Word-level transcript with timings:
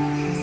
Thank 0.00 0.39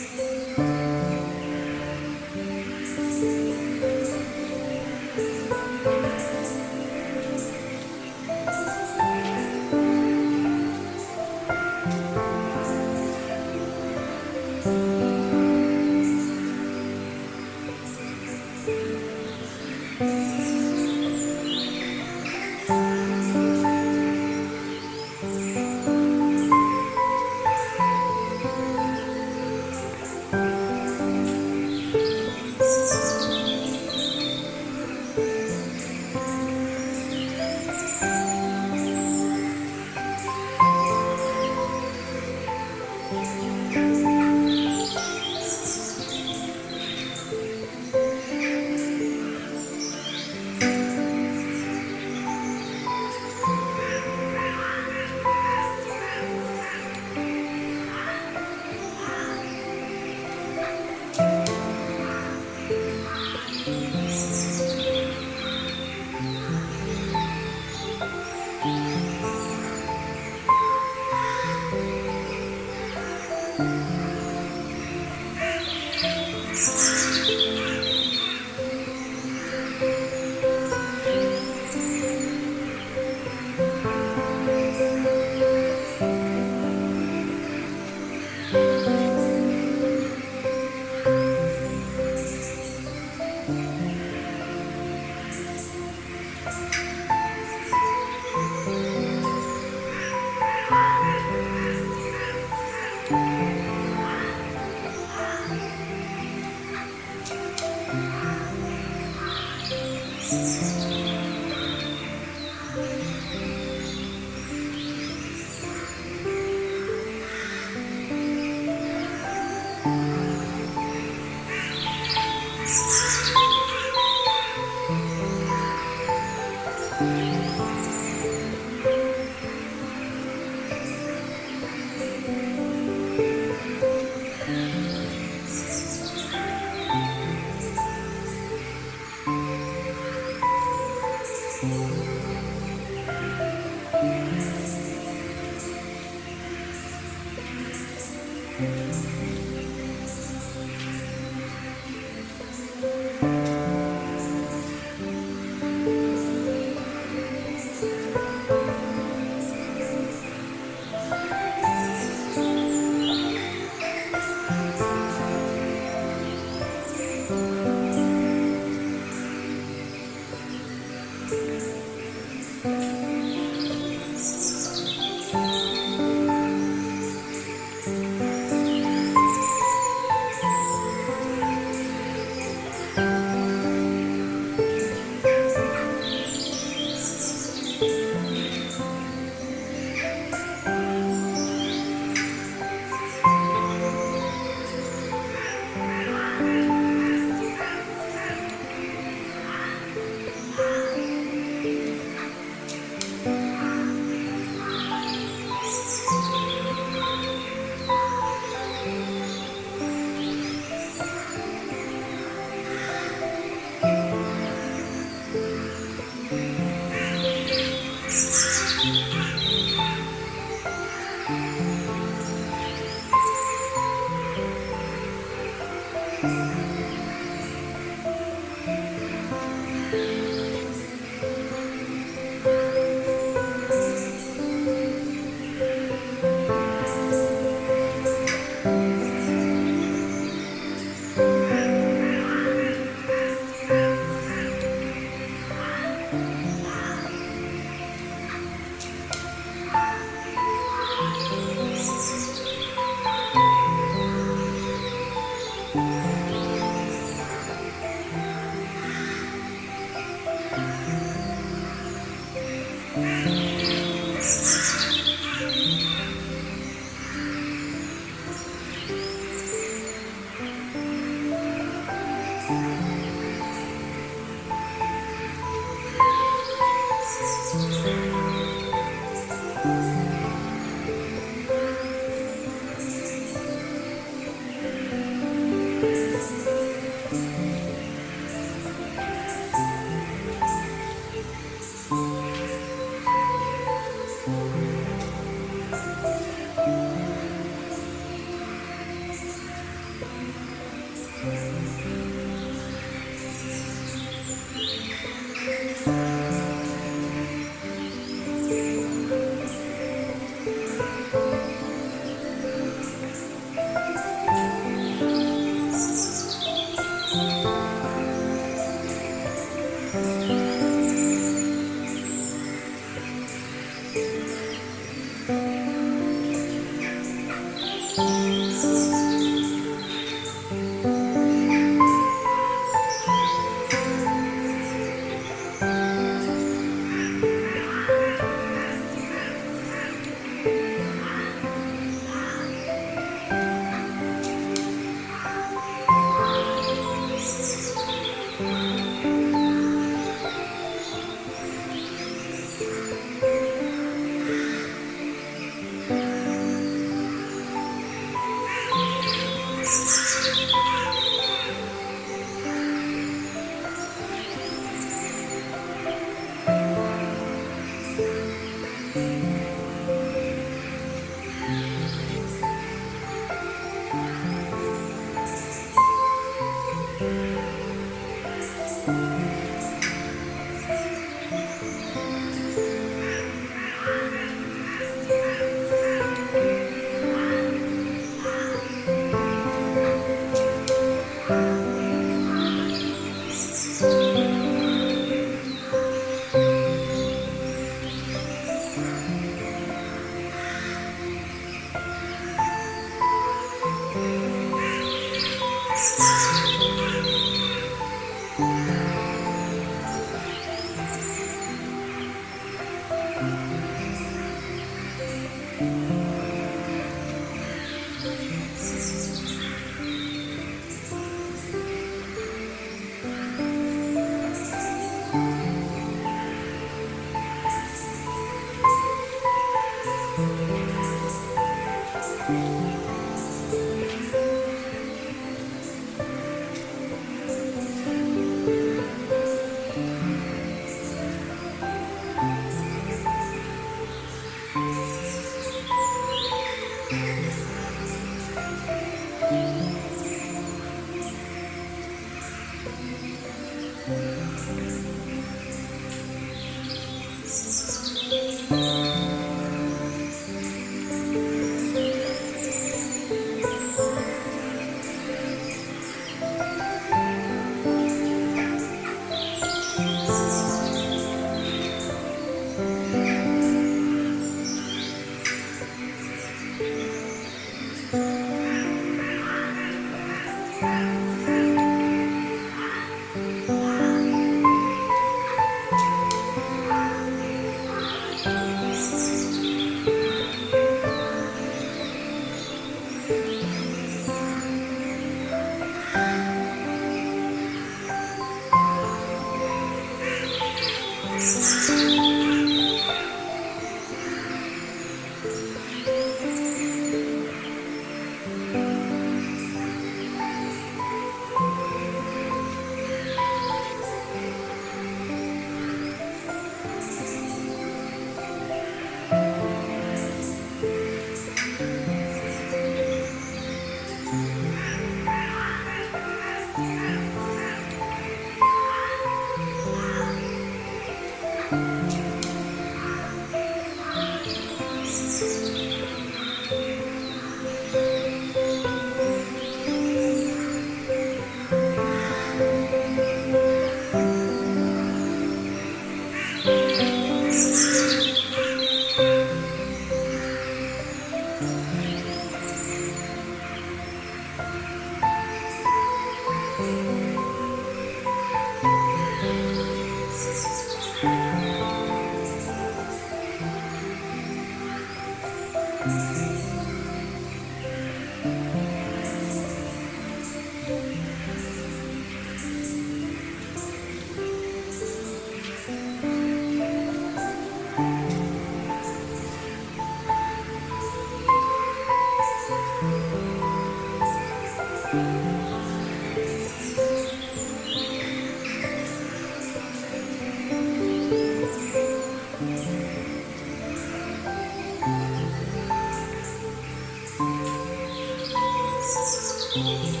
Thank. 599.53 600.00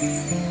Música 0.00 0.49